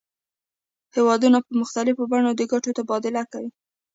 هیوادونه 0.95 1.37
په 1.45 1.51
مختلفو 1.61 2.03
بڼو 2.11 2.31
د 2.35 2.41
ګټو 2.51 2.69
تبادله 2.79 3.23
کوي 3.31 3.49